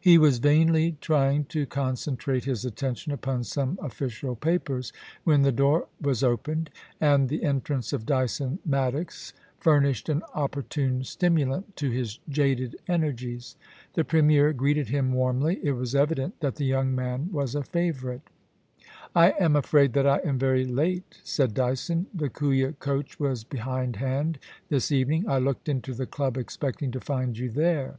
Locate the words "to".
1.46-1.66, 11.78-11.90, 26.92-27.00